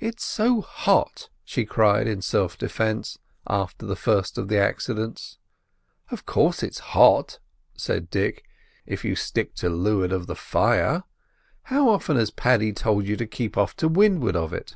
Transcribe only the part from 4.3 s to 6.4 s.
of the accidents. "Of